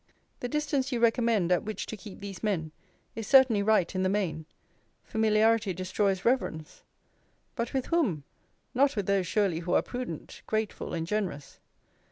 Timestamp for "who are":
9.59-9.83